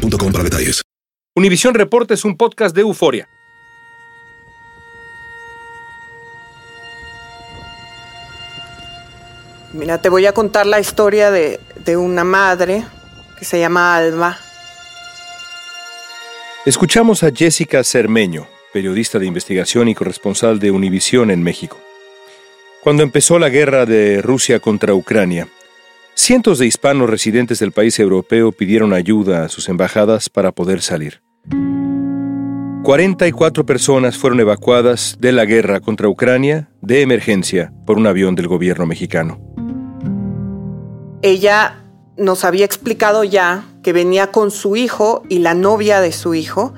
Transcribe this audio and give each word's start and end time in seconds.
boostmobile.com 0.00 0.32
para 0.32 0.44
detalles. 0.44 0.82
Univisión 1.36 1.74
Reporta 1.74 2.14
es 2.14 2.24
un 2.24 2.36
podcast 2.36 2.74
de 2.74 2.82
euforia. 2.82 3.28
Mira, 9.72 10.02
te 10.02 10.08
voy 10.08 10.26
a 10.26 10.32
contar 10.32 10.66
la 10.66 10.80
historia 10.80 11.30
de, 11.30 11.60
de 11.84 11.96
una 11.96 12.24
madre 12.24 12.84
que 13.38 13.44
se 13.44 13.60
llama 13.60 13.96
Alba. 13.96 14.36
Escuchamos 16.66 17.22
a 17.22 17.30
Jessica 17.30 17.84
Cermeño, 17.84 18.48
periodista 18.72 19.20
de 19.20 19.26
investigación 19.26 19.88
y 19.88 19.94
corresponsal 19.94 20.58
de 20.58 20.72
Univisión 20.72 21.30
en 21.30 21.42
México. 21.42 21.78
Cuando 22.82 23.02
empezó 23.04 23.38
la 23.38 23.48
guerra 23.48 23.86
de 23.86 24.20
Rusia 24.20 24.58
contra 24.58 24.92
Ucrania, 24.92 25.48
cientos 26.20 26.58
de 26.58 26.66
hispanos 26.66 27.08
residentes 27.08 27.58
del 27.60 27.72
país 27.72 27.98
europeo 27.98 28.52
pidieron 28.52 28.92
ayuda 28.92 29.44
a 29.44 29.48
sus 29.48 29.68
embajadas 29.68 30.28
para 30.28 30.52
poder 30.52 30.82
salir. 30.82 31.22
44 32.82 33.64
personas 33.64 34.18
fueron 34.18 34.40
evacuadas 34.40 35.16
de 35.18 35.32
la 35.32 35.44
guerra 35.46 35.80
contra 35.80 36.08
Ucrania 36.08 36.70
de 36.82 37.00
emergencia 37.02 37.72
por 37.86 37.96
un 37.96 38.06
avión 38.06 38.34
del 38.34 38.48
gobierno 38.48 38.86
mexicano. 38.86 39.40
Ella 41.22 41.84
nos 42.16 42.44
había 42.44 42.66
explicado 42.66 43.24
ya 43.24 43.64
que 43.82 43.92
venía 43.92 44.30
con 44.30 44.50
su 44.50 44.76
hijo 44.76 45.22
y 45.28 45.38
la 45.38 45.54
novia 45.54 46.00
de 46.00 46.12
su 46.12 46.34
hijo. 46.34 46.74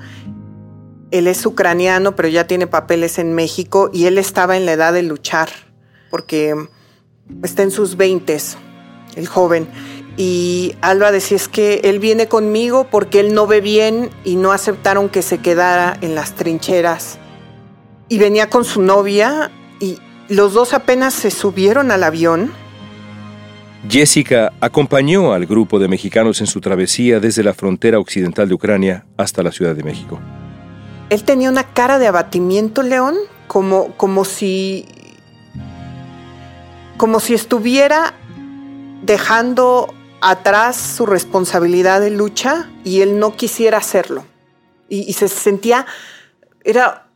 Él 1.11 1.27
es 1.27 1.45
ucraniano, 1.45 2.15
pero 2.15 2.29
ya 2.29 2.47
tiene 2.47 2.67
papeles 2.67 3.19
en 3.19 3.33
México 3.33 3.89
y 3.93 4.05
él 4.05 4.17
estaba 4.17 4.55
en 4.55 4.65
la 4.65 4.73
edad 4.73 4.93
de 4.93 5.03
luchar, 5.03 5.49
porque 6.09 6.55
está 7.43 7.63
en 7.63 7.71
sus 7.71 7.97
veintes, 7.97 8.57
el 9.15 9.27
joven. 9.27 9.67
Y 10.15 10.75
Alba 10.81 11.11
decía 11.11 11.37
es 11.37 11.47
que 11.47 11.81
él 11.83 11.99
viene 11.99 12.27
conmigo 12.27 12.87
porque 12.89 13.19
él 13.19 13.33
no 13.33 13.47
ve 13.47 13.61
bien 13.61 14.09
y 14.23 14.35
no 14.35 14.51
aceptaron 14.51 15.09
que 15.09 15.21
se 15.21 15.39
quedara 15.39 15.97
en 16.01 16.13
las 16.13 16.33
trincheras. 16.33 17.17
Y 18.09 18.19
venía 18.19 18.49
con 18.49 18.63
su 18.63 18.81
novia 18.81 19.49
y 19.79 19.97
los 20.29 20.53
dos 20.53 20.73
apenas 20.73 21.13
se 21.13 21.31
subieron 21.31 21.89
al 21.91 22.03
avión. 22.03 22.51
Jessica 23.89 24.53
acompañó 24.61 25.33
al 25.33 25.45
grupo 25.45 25.79
de 25.79 25.87
mexicanos 25.87 26.39
en 26.39 26.47
su 26.47 26.61
travesía 26.61 27.19
desde 27.19 27.43
la 27.43 27.53
frontera 27.53 27.99
occidental 27.99 28.47
de 28.47 28.53
Ucrania 28.53 29.05
hasta 29.17 29.43
la 29.43 29.51
Ciudad 29.51 29.75
de 29.75 29.83
México. 29.83 30.19
Él 31.09 31.23
tenía 31.23 31.49
una 31.49 31.63
cara 31.73 31.99
de 31.99 32.07
abatimiento, 32.07 32.81
León, 32.81 33.15
como, 33.47 33.93
como 33.97 34.25
si. 34.25 34.85
como 36.97 37.19
si 37.19 37.33
estuviera 37.33 38.13
dejando 39.03 39.93
atrás 40.21 40.77
su 40.77 41.05
responsabilidad 41.05 41.99
de 41.99 42.09
lucha 42.09 42.69
y 42.83 43.01
él 43.01 43.19
no 43.19 43.35
quisiera 43.35 43.77
hacerlo. 43.77 44.25
Y, 44.89 45.13
se 45.13 45.27
sentía, 45.27 45.87
era 46.63 47.07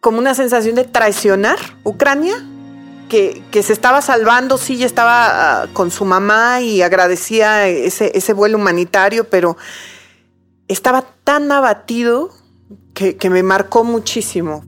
como 0.00 0.18
una 0.18 0.34
sensación 0.34 0.76
de 0.76 0.84
traicionar 0.84 1.58
Ucrania, 1.82 2.36
que, 3.08 3.42
que 3.50 3.62
se 3.62 3.72
estaba 3.72 4.02
salvando, 4.02 4.56
sí, 4.56 4.76
ya 4.76 4.86
estaba 4.86 5.64
uh, 5.64 5.72
con 5.72 5.90
su 5.90 6.04
mamá 6.04 6.60
y 6.60 6.80
agradecía 6.80 7.66
ese, 7.66 8.12
ese 8.14 8.32
vuelo 8.32 8.56
humanitario, 8.56 9.28
pero 9.28 9.56
estaba 10.68 11.04
tan 11.24 11.50
abatido 11.50 12.30
que, 12.94 13.16
que 13.16 13.30
me 13.30 13.42
marcó 13.42 13.84
muchísimo. 13.84 14.64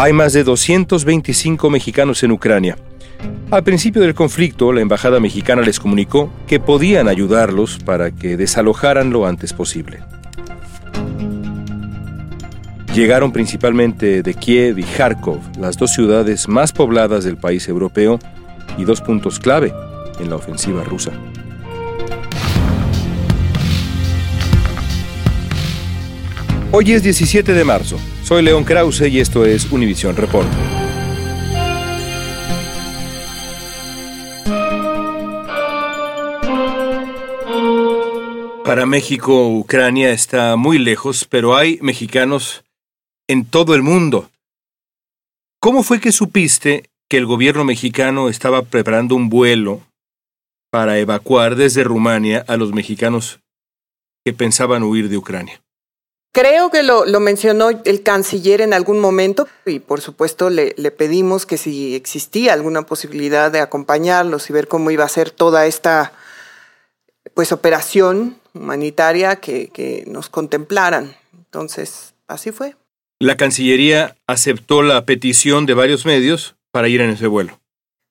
Hay 0.00 0.12
más 0.12 0.32
de 0.32 0.44
225 0.44 1.70
mexicanos 1.70 2.22
en 2.22 2.30
Ucrania. 2.30 2.78
Al 3.50 3.64
principio 3.64 4.00
del 4.00 4.14
conflicto, 4.14 4.72
la 4.72 4.80
embajada 4.80 5.18
mexicana 5.18 5.62
les 5.62 5.80
comunicó 5.80 6.30
que 6.46 6.60
podían 6.60 7.08
ayudarlos 7.08 7.80
para 7.84 8.12
que 8.12 8.36
desalojaran 8.36 9.10
lo 9.10 9.26
antes 9.26 9.52
posible. 9.52 9.98
Llegaron 12.94 13.32
principalmente 13.32 14.22
de 14.22 14.34
Kiev 14.34 14.78
y 14.78 14.84
Kharkov, 14.84 15.40
las 15.58 15.76
dos 15.76 15.92
ciudades 15.92 16.46
más 16.46 16.70
pobladas 16.70 17.24
del 17.24 17.36
país 17.36 17.66
europeo 17.66 18.20
y 18.76 18.84
dos 18.84 19.00
puntos 19.00 19.40
clave 19.40 19.72
en 20.20 20.30
la 20.30 20.36
ofensiva 20.36 20.84
rusa. 20.84 21.10
Hoy 26.70 26.92
es 26.92 27.02
17 27.02 27.52
de 27.52 27.64
marzo. 27.64 27.98
Soy 28.28 28.42
León 28.42 28.64
Krause 28.64 29.08
y 29.08 29.20
esto 29.20 29.46
es 29.46 29.72
Univisión 29.72 30.14
Report. 30.14 30.46
Para 38.66 38.84
México, 38.84 39.48
Ucrania 39.48 40.10
está 40.10 40.56
muy 40.56 40.76
lejos, 40.76 41.24
pero 41.24 41.56
hay 41.56 41.78
mexicanos 41.80 42.64
en 43.28 43.46
todo 43.46 43.74
el 43.74 43.80
mundo. 43.80 44.28
¿Cómo 45.58 45.82
fue 45.82 45.98
que 45.98 46.12
supiste 46.12 46.90
que 47.08 47.16
el 47.16 47.24
gobierno 47.24 47.64
mexicano 47.64 48.28
estaba 48.28 48.60
preparando 48.60 49.14
un 49.14 49.30
vuelo 49.30 49.80
para 50.70 50.98
evacuar 50.98 51.56
desde 51.56 51.82
Rumania 51.82 52.44
a 52.46 52.58
los 52.58 52.74
mexicanos 52.74 53.40
que 54.22 54.34
pensaban 54.34 54.82
huir 54.82 55.08
de 55.08 55.16
Ucrania? 55.16 55.62
Creo 56.32 56.70
que 56.70 56.82
lo, 56.82 57.06
lo, 57.06 57.20
mencionó 57.20 57.70
el 57.70 58.02
canciller 58.02 58.60
en 58.60 58.74
algún 58.74 58.98
momento 59.00 59.48
y 59.64 59.78
por 59.78 60.00
supuesto 60.00 60.50
le, 60.50 60.74
le, 60.76 60.90
pedimos 60.90 61.46
que 61.46 61.56
si 61.56 61.94
existía 61.94 62.52
alguna 62.52 62.82
posibilidad 62.82 63.50
de 63.50 63.60
acompañarlos 63.60 64.48
y 64.48 64.52
ver 64.52 64.68
cómo 64.68 64.90
iba 64.90 65.04
a 65.04 65.08
ser 65.08 65.30
toda 65.30 65.66
esta 65.66 66.12
pues 67.34 67.50
operación 67.52 68.38
humanitaria 68.54 69.36
que, 69.36 69.68
que 69.68 70.04
nos 70.06 70.28
contemplaran. 70.28 71.16
Entonces, 71.34 72.14
así 72.26 72.52
fue. 72.52 72.76
La 73.20 73.36
Cancillería 73.36 74.16
aceptó 74.26 74.82
la 74.82 75.04
petición 75.04 75.66
de 75.66 75.74
varios 75.74 76.06
medios 76.06 76.56
para 76.70 76.88
ir 76.88 77.00
en 77.00 77.10
ese 77.10 77.26
vuelo. 77.26 77.58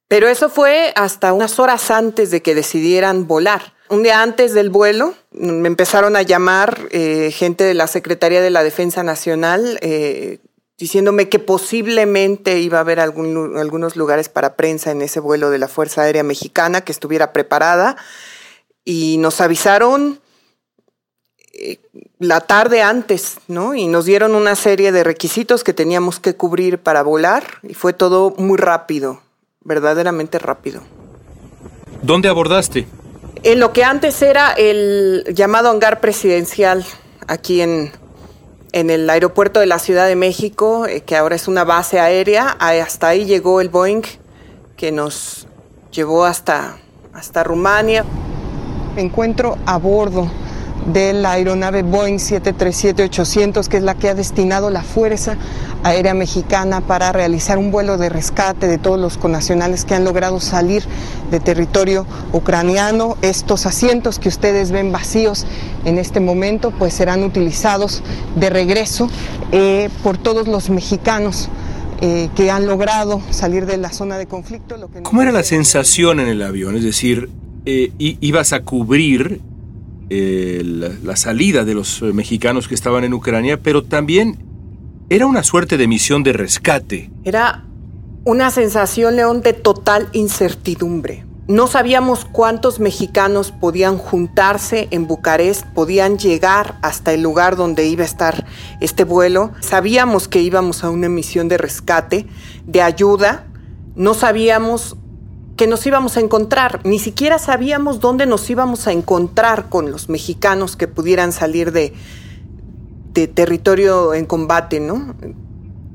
Pero 0.08 0.28
eso 0.28 0.50
fue 0.50 0.92
hasta 0.96 1.34
unas 1.34 1.60
horas 1.60 1.92
antes 1.92 2.32
de 2.32 2.42
que 2.42 2.56
decidieran 2.56 3.28
volar. 3.28 3.74
Un 3.90 4.04
día 4.04 4.22
antes 4.22 4.54
del 4.54 4.70
vuelo 4.70 5.14
me 5.32 5.68
empezaron 5.68 6.16
a 6.16 6.22
llamar 6.22 6.88
eh, 6.92 7.32
gente 7.32 7.64
de 7.64 7.74
la 7.74 7.88
Secretaría 7.88 8.42
de 8.42 8.50
la 8.50 8.64
Defensa 8.64 9.04
Nacional 9.04 9.78
eh, 9.82 10.40
diciéndome 10.78 11.30
que 11.30 11.40
posiblemente 11.40 12.60
iba 12.60 12.80
a 12.80 12.82
haber 12.82 13.00
algunos 13.00 13.96
lugares 13.96 14.30
para 14.30 14.56
prensa 14.56 14.92
en 14.92 15.02
ese 15.02 15.20
vuelo 15.20 15.50
de 15.50 15.58
la 15.58 15.68
Fuerza 15.68 16.02
Aérea 16.02 16.24
Mexicana 16.24 16.82
que 16.82 16.92
estuviera 16.92 17.34
preparada 17.34 17.98
y 18.84 19.18
nos 19.20 19.42
avisaron 19.42 20.20
eh, 21.54 21.80
la 22.20 22.42
tarde 22.42 22.82
antes, 22.82 23.38
¿no? 23.48 23.74
Y 23.74 23.88
nos 23.88 24.06
dieron 24.06 24.36
una 24.36 24.56
serie 24.56 24.92
de 24.92 25.04
requisitos 25.04 25.64
que 25.64 25.74
teníamos 25.74 26.20
que 26.20 26.36
cubrir 26.36 26.80
para 26.80 27.04
volar 27.04 27.46
y 27.64 27.74
fue 27.74 27.94
todo 27.94 28.34
muy 28.38 28.58
rápido, 28.58 29.22
verdaderamente 29.62 30.40
rápido. 30.40 30.82
¿Dónde 32.02 32.28
abordaste? 32.28 32.86
En 33.44 33.60
lo 33.60 33.74
que 33.74 33.84
antes 33.84 34.22
era 34.22 34.52
el 34.54 35.24
llamado 35.34 35.70
hangar 35.70 36.00
presidencial 36.00 36.86
aquí 37.28 37.62
en, 37.62 37.92
en 38.72 38.90
el 38.90 39.10
aeropuerto 39.10 39.60
de 39.60 39.66
la 39.66 39.80
Ciudad 39.80 40.08
de 40.08 40.16
México, 40.16 40.86
eh, 40.88 41.02
que 41.02 41.16
ahora 41.16 41.36
es 41.36 41.48
una 41.48 41.64
base 41.64 42.00
aérea, 42.00 42.50
hasta 42.60 43.10
ahí 43.10 43.26
llegó 43.26 43.62
el 43.62 43.70
Boeing 43.70 44.04
que 44.76 44.92
nos 44.92 45.48
llevó 45.92 46.26
hasta, 46.26 46.78
hasta 47.14 47.44
Rumania. 47.44 48.06
Encuentro 48.96 49.58
a 49.66 49.78
bordo 49.78 50.30
de 50.88 51.14
la 51.14 51.34
aeronave 51.34 51.84
Boeing 51.84 52.18
737-800, 52.18 53.68
que 53.68 53.78
es 53.78 53.84
la 53.84 53.96
que 53.96 54.10
ha 54.10 54.16
destinado 54.16 54.70
la 54.70 54.82
Fuerza 54.82 55.38
Aérea 55.84 56.14
Mexicana 56.14 56.82
para 56.82 57.12
realizar 57.12 57.58
un 57.58 57.72
vuelo 57.72 57.98
de 57.98 58.10
rescate 58.10 58.68
de 58.68 58.78
todos 58.78 59.00
los 59.00 59.18
connacionales 59.18 59.86
que 59.86 59.96
han 59.96 60.04
logrado 60.04 60.40
salir 60.40 60.84
de 61.30 61.40
territorio 61.40 62.06
ucraniano. 62.34 63.18
Estos 63.22 63.66
asientos 63.66 64.18
que 64.18 64.30
ustedes 64.30 64.72
ven 64.72 64.92
vacíos 64.92 65.46
en 65.86 65.98
este 65.98 66.20
momento, 66.20 66.72
pues 66.72 66.94
serán 66.94 67.24
utilizados 67.24 68.02
de 68.36 68.50
regreso 68.50 69.10
eh, 69.52 69.90
por 70.04 70.18
todos 70.18 70.48
los 70.48 70.70
mexicanos 70.70 71.50
eh, 72.00 72.30
que 72.36 72.50
han 72.52 72.66
logrado 72.66 73.22
salir 73.32 73.66
de 73.66 73.78
la 73.78 73.92
zona 73.92 74.18
de 74.18 74.28
conflicto. 74.28 74.76
¿Cómo 75.04 75.22
era 75.22 75.32
la 75.32 75.44
sensación 75.44 76.20
en 76.20 76.28
el 76.28 76.42
avión? 76.44 76.76
Es 76.76 76.84
decir, 76.84 77.30
eh, 77.66 77.92
ibas 77.98 78.54
a 78.54 78.62
cubrir 78.62 79.42
eh, 80.10 80.62
la, 81.04 81.16
salida 81.16 81.66
de 81.66 81.74
los 81.74 82.02
mexicanos 82.02 82.68
que 82.68 82.76
estaban 82.76 83.04
en 83.04 83.14
Ucrania, 83.14 83.62
pero 83.62 83.84
también 83.84 84.38
era 85.10 85.26
una 85.26 85.44
suerte 85.44 85.78
de 85.78 85.88
misión 85.88 86.24
de 86.24 86.34
rescate. 86.34 87.10
Era 87.24 87.64
una 88.24 88.52
sensación, 88.52 89.16
León, 89.16 89.42
de 89.42 89.54
total 89.54 90.10
incertidumbre. 90.14 91.26
No 91.48 91.68
sabíamos 91.68 92.26
cuántos 92.26 92.82
mexicanos 92.82 93.54
podían 93.54 93.98
juntarse 93.98 94.90
en 94.92 95.08
Bucarest, 95.08 95.66
podían 95.68 96.18
llegar 96.18 96.78
hasta 96.82 97.14
el 97.14 97.22
lugar 97.22 97.56
donde 97.56 97.88
iba 97.88 98.04
a 98.04 98.06
estar 98.06 98.46
este 98.82 99.06
vuelo. 99.06 99.52
Sabíamos 99.62 100.28
que 100.28 100.42
íbamos 100.42 100.84
a 100.84 100.90
una 100.90 101.08
misión 101.08 101.48
de 101.48 101.58
rescate, 101.58 102.28
de 102.66 102.82
ayuda. 102.82 103.46
No 103.96 104.14
sabíamos 104.14 104.98
que 105.58 105.68
nos 105.68 105.86
íbamos 105.86 106.16
a 106.16 106.20
encontrar, 106.20 106.80
ni 106.86 107.00
siquiera 107.00 107.40
sabíamos 107.40 108.00
dónde 108.00 108.28
nos 108.28 108.48
íbamos 108.50 108.88
a 108.88 108.92
encontrar 108.92 109.70
con 109.70 109.92
los 109.92 110.08
mexicanos 110.08 110.78
que 110.78 110.88
pudieran 110.88 111.32
salir 111.32 111.72
de, 111.72 111.94
de 113.14 113.28
territorio 113.28 114.14
en 114.14 114.26
combate, 114.26 114.80
¿no? 114.80 115.16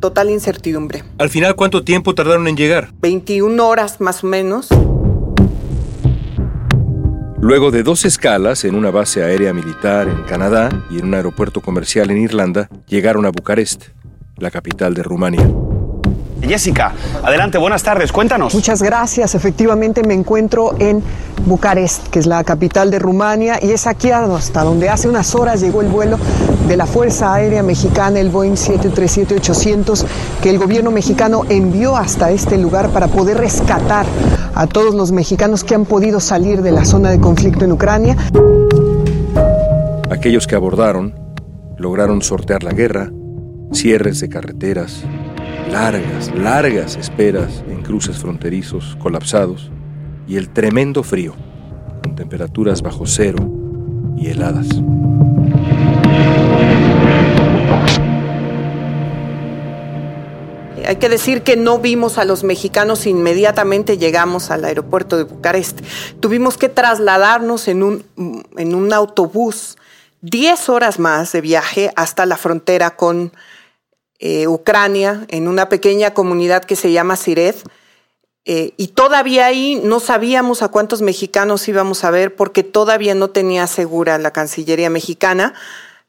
Total 0.00 0.31
incertidumbre. 0.31 1.05
Al 1.19 1.31
final, 1.31 1.55
¿cuánto 1.55 1.85
tiempo 1.85 2.12
tardaron 2.12 2.49
en 2.49 2.56
llegar? 2.56 2.91
21 3.00 3.64
horas 3.67 4.00
más 4.00 4.25
o 4.25 4.26
menos. 4.26 4.69
Luego 7.41 7.70
de 7.70 7.85
dos 7.85 8.05
escalas 8.05 8.65
en 8.65 8.75
una 8.75 8.91
base 8.91 9.23
aérea 9.23 9.53
militar 9.53 10.08
en 10.08 10.23
Canadá 10.25 10.70
y 10.91 10.99
en 10.99 11.06
un 11.06 11.15
aeropuerto 11.15 11.61
comercial 11.61 12.11
en 12.11 12.19
Irlanda, 12.19 12.69
llegaron 12.88 13.26
a 13.26 13.31
Bucarest, 13.31 13.87
la 14.38 14.50
capital 14.50 14.94
de 14.94 15.05
Rumania. 15.05 15.49
Jessica, 16.43 16.93
adelante, 17.23 17.56
buenas 17.56 17.83
tardes, 17.83 18.11
cuéntanos. 18.11 18.55
Muchas 18.55 18.83
gracias, 18.83 19.35
efectivamente 19.35 20.03
me 20.03 20.15
encuentro 20.15 20.75
en 20.79 21.03
Bucarest, 21.47 22.09
que 22.09 22.19
es 22.19 22.27
la 22.27 22.43
capital 22.44 22.91
de 22.91 22.99
Rumania, 22.99 23.59
y 23.62 23.71
es 23.71 23.87
aquí 23.87 24.11
hasta 24.11 24.65
donde 24.65 24.89
hace 24.89 25.09
unas 25.09 25.35
horas 25.35 25.61
llegó 25.61 25.81
el 25.83 25.89
vuelo 25.89 26.19
de 26.67 26.77
la 26.77 26.87
Fuerza 26.87 27.33
Aérea 27.35 27.62
Mexicana, 27.62 28.21
el 28.21 28.31
Boeing 28.31 28.55
737-800, 28.55 30.05
que 30.43 30.50
el 30.50 30.59
gobierno 30.59 30.91
mexicano 30.91 31.43
envió 31.49 31.97
hasta 31.97 32.31
este 32.31 32.59
lugar 32.59 32.91
para 32.91 33.09
poder 33.09 33.39
rescatar 33.39 34.06
a 34.55 34.67
todos 34.67 34.94
los 34.94 35.12
mexicanos 35.12 35.65
que 35.65 35.75
han 35.75 35.85
podido 35.85 36.21
salir 36.21 36.62
de 36.62 36.73
la 36.73 36.85
zona 36.85 37.11
de 37.11 37.21
conflicto 37.21 37.65
en 37.65 37.73
Ucrania. 37.73 38.17
Aquellos 40.11 40.47
que 40.47 40.55
abordaron 40.55 41.15
lograron 41.79 42.23
sortear 42.23 42.62
la 42.62 42.73
guerra, 42.73 43.11
cierres 43.73 44.21
de 44.21 44.29
carreteras, 44.29 45.05
largas, 45.72 46.30
largas 46.36 46.96
esperas 46.96 47.64
en 47.66 47.82
cruces 47.82 48.19
fronterizos 48.19 48.94
colapsados 49.00 49.70
y 50.28 50.36
el 50.36 50.50
tremendo 50.50 51.02
frío, 51.02 51.34
con 52.02 52.14
temperaturas 52.14 52.82
bajo 52.82 53.06
cero 53.06 53.38
y 54.19 54.28
heladas. 54.28 54.66
Hay 60.86 60.96
que 60.96 61.08
decir 61.08 61.42
que 61.42 61.56
no 61.56 61.78
vimos 61.78 62.19
a 62.19 62.26
los 62.26 62.44
mexicanos 62.44 63.06
inmediatamente 63.06 63.96
llegamos 63.96 64.50
al 64.50 64.66
aeropuerto 64.66 65.16
de 65.16 65.24
Bucarest. 65.24 65.80
Tuvimos 66.20 66.58
que 66.58 66.69
trasladarnos 66.69 67.66
en 67.69 67.82
un, 67.82 68.04
en 68.58 68.74
un 68.74 68.92
autobús 68.92 69.78
10 70.20 70.69
horas 70.69 70.98
más 70.98 71.32
de 71.32 71.40
viaje 71.40 71.90
hasta 71.96 72.26
la 72.26 72.36
frontera 72.36 72.94
con 72.94 73.32
eh, 74.24 74.46
Ucrania, 74.46 75.26
en 75.30 75.48
una 75.48 75.69
pequeña 75.69 76.14
comunidad 76.14 76.62
que 76.62 76.76
se 76.76 76.92
llama 76.92 77.16
Sired. 77.16 77.56
Eh, 78.44 78.72
y 78.76 78.88
todavía 78.88 79.46
ahí 79.46 79.80
no 79.82 79.98
sabíamos 79.98 80.62
a 80.62 80.69
cuántos 80.69 81.02
mexicanos 81.02 81.66
íbamos 81.66 82.04
a 82.04 82.12
ver 82.12 82.36
porque 82.36 82.62
todavía 82.62 83.16
no 83.16 83.30
tenía 83.30 83.66
segura 83.66 84.19
la 84.19 84.30
Cancillería 84.32 84.90
mexicana 84.90 85.54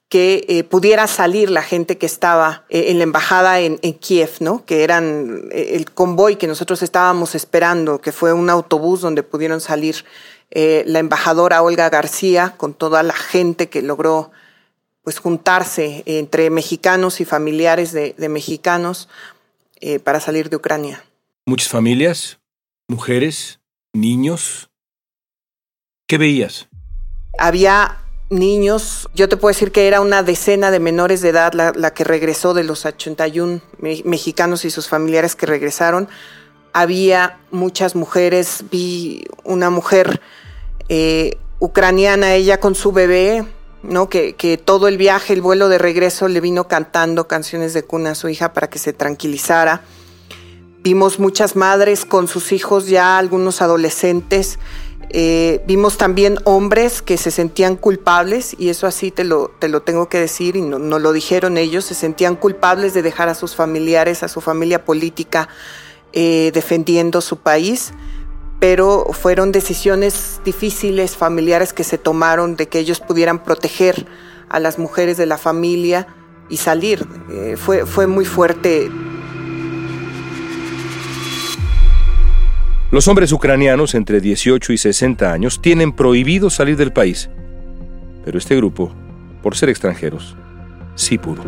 que 0.10 0.46
eh, 0.48 0.64
pudiera 0.64 1.08
salir 1.08 1.50
la 1.50 1.64
gente 1.64 1.98
que 1.98 2.06
estaba 2.06 2.66
en 2.70 3.00
la 3.00 3.04
embajada 3.04 3.60
en, 3.60 3.78
Kiev, 3.80 4.30
¿no? 4.42 4.64
que 4.64 4.84
eran 4.84 5.50
el 5.52 5.90
convoy 5.90 6.36
que 6.36 6.46
nosotros 6.46 6.84
estábamos 6.84 7.34
esperando, 7.34 8.00
que 8.00 8.12
fue 8.12 8.32
un 8.32 8.48
autobús 8.52 9.02
donde 9.02 9.24
pudieron 9.24 9.60
salir 9.60 10.06
la 10.52 11.00
embajadora 11.00 11.64
Olga 11.64 11.90
García 11.90 12.54
con 12.58 12.76
toda 12.76 13.02
la 13.02 13.16
gente 13.16 13.70
que 13.70 13.82
logró 13.82 14.30
pues 15.04 15.20
juntarse 15.20 16.04
entre 16.06 16.50
mexicanos 16.50 17.20
y 17.22 17.26
familiares 17.26 17.92
de, 17.92 18.16
mexicanos 18.30 19.10
eh, 19.82 20.00
para 20.00 20.20
salir 20.20 20.50
de 20.50 20.56
Ucrania. 20.56 21.04
Muchas 21.46 21.68
familias, 21.68 22.40
mujeres, 22.88 23.60
niños. 23.92 24.70
¿Qué 26.08 26.18
veías? 26.18 26.70
Había 27.38 28.00
niños, 28.30 29.10
yo 29.14 29.28
te 29.28 29.36
puedo 29.36 29.54
decir 29.54 29.72
que 29.72 29.88
era 29.88 30.00
una 30.00 30.24
decena 30.24 30.72
de 30.72 30.80
menores 30.80 31.22
de 31.22 31.30
edad 31.30 31.54
la, 31.54 31.94
que 31.94 32.04
regresó 32.06 32.54
de 32.54 32.64
los 32.64 32.86
81 32.86 33.62
mexicanos 33.80 34.64
y 34.64 34.72
sus 34.72 34.88
familiares 34.88 35.36
que 35.36 35.46
regresaron. 35.46 36.08
Había 36.72 37.40
muchas 37.52 37.96
mujeres, 37.96 38.64
vi 38.72 39.26
una 39.44 39.70
mujer 39.70 40.22
eh, 40.88 41.38
ucraniana, 41.60 42.34
ella 42.34 42.60
con 42.60 42.74
su 42.74 42.92
bebé, 42.92 43.46
que, 44.10 44.62
todo 44.64 44.88
el 44.88 44.98
viaje, 44.98 45.34
el 45.34 45.42
vuelo 45.42 45.70
de 45.70 45.78
regreso, 45.78 46.28
le 46.28 46.40
vino 46.42 46.68
cantando 46.68 47.28
canciones 47.28 47.74
de 47.74 47.84
cuna 47.84 48.12
a 48.12 48.16
su 48.16 48.30
hija 48.30 48.54
para 48.54 48.70
que 48.70 48.80
se 48.80 48.94
tranquilizara. 48.94 49.82
Vimos 50.82 51.20
muchas 51.20 51.56
madres 51.56 52.06
con 52.06 52.28
sus 52.28 52.52
hijos, 52.52 52.88
ya 52.88 53.18
algunos 53.18 53.62
adolescentes. 53.62 54.60
Eh, 55.10 55.62
vimos 55.68 55.98
también 55.98 56.40
hombres 56.46 57.02
que 57.02 57.18
se 57.18 57.30
sentían 57.30 57.76
culpables, 57.76 58.56
y 58.58 58.70
eso 58.70 58.88
así 58.88 59.12
te 59.12 59.24
lo, 59.24 59.52
te 59.60 59.68
lo 59.68 59.82
tengo 59.82 60.08
que 60.08 60.20
decir, 60.20 60.56
y 60.56 60.62
no, 60.62 60.80
no 60.80 60.98
lo 61.00 61.12
dijeron 61.12 61.58
ellos, 61.58 61.86
se 61.86 61.94
sentían 61.94 62.36
culpables 62.36 62.94
de 62.94 63.02
dejar 63.02 63.30
a 63.30 63.36
sus 63.36 63.56
familiares, 63.56 64.24
a 64.24 64.28
su 64.28 64.42
familia 64.42 64.86
política, 64.86 65.50
eh, 66.14 66.52
defendiendo 66.54 67.22
su 67.22 67.38
país 67.38 67.94
pero 68.64 69.08
fueron 69.12 69.52
decisiones 69.52 70.40
difíciles, 70.46 71.18
familiares 71.18 71.74
que 71.74 71.84
se 71.84 71.98
tomaron 71.98 72.56
de 72.56 72.70
que 72.70 72.80
ellos 72.80 73.02
pudieran 73.02 73.44
proteger 73.44 74.06
a 74.48 74.62
las 74.62 74.80
mujeres 74.80 75.18
de 75.18 75.26
la 75.26 75.38
familia 75.38 76.08
y 76.48 76.56
salir. 76.56 77.06
Eh, 77.30 77.58
fue, 77.58 77.86
fue 77.86 78.08
muy 78.08 78.24
fuerte. 78.24 78.90
Los 82.90 83.10
hombres 83.10 83.34
ucranianos 83.34 83.96
entre 83.96 84.22
18 84.22 84.72
y 84.72 84.78
60 84.78 85.30
años 85.30 85.62
tienen 85.62 85.92
prohibido 85.92 86.50
salir 86.50 86.78
del 86.78 86.94
país, 86.94 87.30
pero 88.24 88.38
este 88.38 88.56
grupo, 88.56 88.94
por 89.42 89.58
ser 89.58 89.68
extranjeros, 89.68 90.38
sí 90.96 91.18
pudo. 91.18 91.44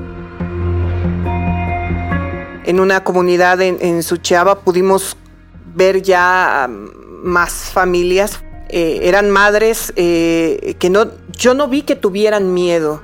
En 2.65 2.81
una 2.81 3.05
comunidad 3.05 3.61
en, 3.61 3.77
en 3.79 4.03
Suchiaba 4.03 4.59
pudimos 4.59 5.15
ver 5.75 6.01
ya 6.01 6.69
más 7.25 7.53
familias. 7.53 8.41
Eh, 8.69 9.01
eran 9.03 9.29
madres 9.29 9.91
eh, 9.95 10.75
que 10.79 10.89
no, 10.89 11.07
yo 11.31 11.53
no 11.53 11.67
vi 11.67 11.81
que 11.81 11.95
tuvieran 11.95 12.53
miedo 12.53 13.01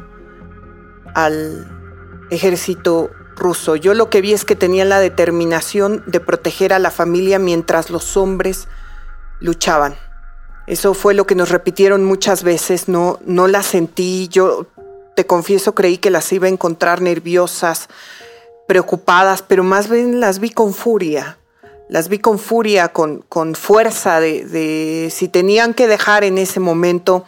al 1.13 1.67
ejército 2.29 3.09
ruso. 3.35 3.75
Yo 3.75 3.93
lo 3.93 4.09
que 4.09 4.21
vi 4.21 4.33
es 4.33 4.45
que 4.45 4.55
tenían 4.55 4.89
la 4.89 4.99
determinación 4.99 6.03
de 6.05 6.19
proteger 6.19 6.71
a 6.73 6.79
la 6.79 6.91
familia 6.91 7.39
mientras 7.39 7.89
los 7.89 8.15
hombres 8.15 8.67
luchaban. 9.39 9.95
Eso 10.67 10.93
fue 10.93 11.13
lo 11.13 11.25
que 11.25 11.35
nos 11.35 11.49
repitieron 11.49 12.05
muchas 12.05 12.43
veces, 12.43 12.87
no, 12.87 13.19
no 13.25 13.47
las 13.47 13.65
sentí, 13.65 14.27
yo 14.29 14.67
te 15.15 15.25
confieso 15.25 15.73
creí 15.75 15.97
que 15.97 16.11
las 16.11 16.31
iba 16.31 16.45
a 16.45 16.51
encontrar 16.51 17.01
nerviosas, 17.01 17.89
preocupadas, 18.67 19.41
pero 19.41 19.63
más 19.63 19.89
bien 19.89 20.19
las 20.19 20.39
vi 20.39 20.51
con 20.51 20.73
furia 20.73 21.37
las 21.91 22.07
vi 22.07 22.19
con 22.19 22.39
furia, 22.39 22.87
con, 22.87 23.21
con 23.27 23.53
fuerza 23.53 24.21
de, 24.21 25.09
si 25.11 25.27
tenían 25.27 25.73
que 25.73 25.87
dejar 25.87 26.23
en 26.23 26.37
ese 26.37 26.61
momento 26.61 27.25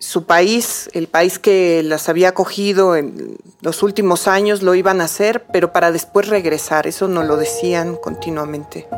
su 0.00 0.26
país, 0.26 0.90
el 0.92 1.06
país 1.06 1.38
que 1.38 1.84
las 1.84 2.08
había 2.08 2.30
acogido 2.30 2.96
en 2.96 3.36
los 3.60 3.84
últimos 3.84 4.26
años, 4.26 4.62
lo 4.62 4.74
iban 4.74 5.00
a 5.00 5.04
hacer, 5.04 5.46
pero 5.52 5.72
para 5.72 5.92
después 5.92 6.26
regresar. 6.26 6.88
Eso 6.88 7.06
nos 7.06 7.26
lo 7.26 7.36
decían 7.36 7.94
continuamente. 7.94 8.88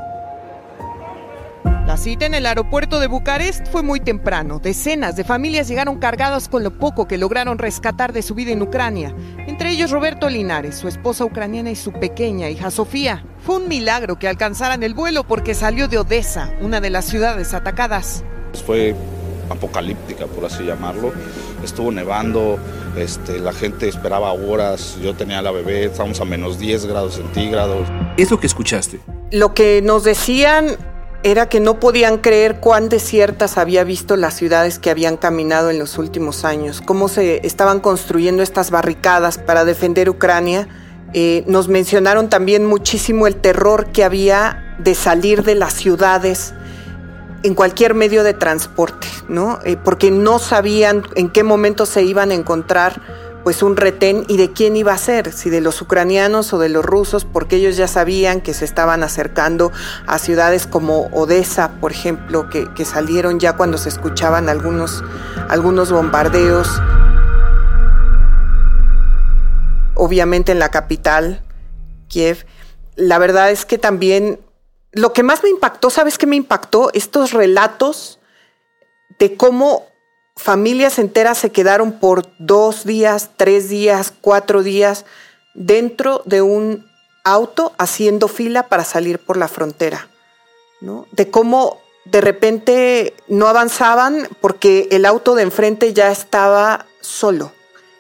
La 1.86 1.98
cita 1.98 2.24
en 2.24 2.32
el 2.32 2.46
aeropuerto 2.46 2.98
de 2.98 3.08
Bucarest 3.08 3.68
fue 3.70 3.82
muy 3.82 4.00
temprano. 4.00 4.58
Decenas 4.58 5.16
de 5.16 5.24
familias 5.24 5.68
llegaron 5.68 5.98
cargadas 5.98 6.48
con 6.48 6.62
lo 6.62 6.78
poco 6.78 7.06
que 7.06 7.18
lograron 7.18 7.58
rescatar 7.58 8.14
de 8.14 8.22
su 8.22 8.34
vida 8.34 8.52
en 8.52 8.62
Ucrania. 8.62 9.14
Entre 9.46 9.70
ellos 9.70 9.90
Roberto 9.90 10.30
Linares, 10.30 10.76
su 10.76 10.88
esposa 10.88 11.26
ucraniana 11.26 11.70
y 11.70 11.76
su 11.76 11.92
pequeña 11.92 12.48
hija 12.48 12.70
Sofía. 12.70 13.22
Fue 13.44 13.56
un 13.56 13.66
milagro 13.66 14.20
que 14.20 14.28
alcanzaran 14.28 14.84
el 14.84 14.94
vuelo 14.94 15.24
porque 15.24 15.54
salió 15.54 15.88
de 15.88 15.98
Odessa, 15.98 16.50
una 16.60 16.80
de 16.80 16.90
las 16.90 17.06
ciudades 17.06 17.54
atacadas. 17.54 18.22
Fue 18.64 18.94
apocalíptica, 19.50 20.26
por 20.26 20.44
así 20.44 20.62
llamarlo. 20.62 21.12
Estuvo 21.64 21.90
nevando, 21.90 22.58
este, 22.96 23.40
la 23.40 23.52
gente 23.52 23.88
esperaba 23.88 24.32
horas, 24.32 24.96
yo 25.02 25.14
tenía 25.14 25.42
la 25.42 25.50
bebé, 25.50 25.86
estábamos 25.86 26.20
a 26.20 26.24
menos 26.24 26.60
10 26.60 26.86
grados 26.86 27.14
centígrados. 27.14 27.88
Es 28.16 28.30
lo 28.30 28.38
que 28.38 28.46
escuchaste. 28.46 29.00
Lo 29.32 29.54
que 29.54 29.82
nos 29.82 30.04
decían 30.04 30.76
era 31.24 31.48
que 31.48 31.58
no 31.58 31.80
podían 31.80 32.18
creer 32.18 32.60
cuán 32.60 32.88
desiertas 32.88 33.58
había 33.58 33.82
visto 33.82 34.16
las 34.16 34.34
ciudades 34.34 34.78
que 34.78 34.90
habían 34.90 35.16
caminado 35.16 35.70
en 35.70 35.80
los 35.80 35.98
últimos 35.98 36.44
años, 36.44 36.80
cómo 36.80 37.08
se 37.08 37.44
estaban 37.44 37.80
construyendo 37.80 38.42
estas 38.42 38.70
barricadas 38.70 39.38
para 39.38 39.64
defender 39.64 40.08
Ucrania. 40.10 40.68
Eh, 41.14 41.44
nos 41.46 41.68
mencionaron 41.68 42.28
también 42.28 42.66
muchísimo 42.66 43.26
el 43.26 43.36
terror 43.36 43.86
que 43.92 44.04
había 44.04 44.76
de 44.78 44.94
salir 44.94 45.42
de 45.42 45.54
las 45.54 45.74
ciudades 45.74 46.54
en 47.42 47.54
cualquier 47.54 47.94
medio 47.94 48.24
de 48.24 48.34
transporte, 48.34 49.06
¿no? 49.28 49.58
Eh, 49.64 49.76
porque 49.76 50.10
no 50.10 50.38
sabían 50.38 51.02
en 51.16 51.28
qué 51.28 51.42
momento 51.42 51.86
se 51.86 52.02
iban 52.02 52.30
a 52.30 52.34
encontrar 52.34 53.00
pues 53.42 53.62
un 53.62 53.76
retén 53.76 54.24
y 54.28 54.36
de 54.36 54.52
quién 54.52 54.76
iba 54.76 54.92
a 54.92 54.98
ser, 54.98 55.32
si 55.32 55.50
de 55.50 55.60
los 55.60 55.80
ucranianos 55.82 56.52
o 56.52 56.58
de 56.58 56.68
los 56.68 56.84
rusos, 56.84 57.24
porque 57.24 57.56
ellos 57.56 57.76
ya 57.76 57.88
sabían 57.88 58.40
que 58.40 58.54
se 58.54 58.64
estaban 58.64 59.02
acercando 59.02 59.72
a 60.06 60.18
ciudades 60.18 60.66
como 60.66 61.08
Odessa, 61.12 61.72
por 61.80 61.92
ejemplo, 61.92 62.48
que, 62.48 62.84
salieron 62.84 63.38
ya 63.40 63.54
cuando 63.54 63.78
se 63.78 63.88
escuchaban 63.88 64.48
algunos, 64.48 65.02
algunos 65.48 65.90
bombardeos. 65.92 66.68
Obviamente 70.12 70.52
en 70.52 70.58
la 70.58 70.70
capital, 70.70 71.42
Kiev. 72.06 72.44
La 72.96 73.16
verdad 73.16 73.50
es 73.50 73.64
que 73.64 73.78
también 73.78 74.40
lo 74.90 75.14
que 75.14 75.22
más 75.22 75.42
me 75.42 75.48
impactó, 75.48 75.88
¿sabes 75.88 76.18
qué 76.18 76.26
me 76.26 76.36
impactó? 76.36 76.90
Estos 76.92 77.32
relatos 77.32 78.20
de 79.18 79.38
cómo 79.38 79.86
familias 80.36 80.98
enteras 80.98 81.38
se 81.38 81.50
quedaron 81.50 81.92
por 81.92 82.26
dos 82.38 82.84
días, 82.84 83.30
tres 83.38 83.70
días, 83.70 84.12
cuatro 84.20 84.62
días 84.62 85.06
dentro 85.54 86.20
de 86.26 86.42
un 86.42 86.86
auto 87.24 87.72
haciendo 87.78 88.28
fila 88.28 88.68
para 88.68 88.84
salir 88.84 89.18
por 89.18 89.38
la 89.38 89.48
frontera, 89.48 90.10
¿no? 90.82 91.06
De 91.12 91.30
cómo 91.30 91.80
de 92.04 92.20
repente 92.20 93.14
no 93.28 93.46
avanzaban 93.46 94.28
porque 94.42 94.88
el 94.90 95.06
auto 95.06 95.34
de 95.34 95.44
enfrente 95.44 95.94
ya 95.94 96.12
estaba 96.12 96.84
solo, 97.00 97.50